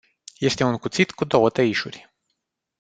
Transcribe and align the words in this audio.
Este 0.39 0.63
un 0.63 0.77
cuțit 0.77 1.11
cu 1.11 1.25
două 1.25 1.49
tăișuri. 1.49 2.11